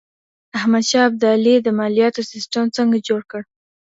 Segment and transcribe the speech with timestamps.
[0.57, 3.41] احمد شاه ابدالي د مالیاتو سیسټم څنګه جوړ کړ؟